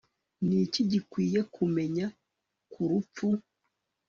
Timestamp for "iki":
0.65-0.81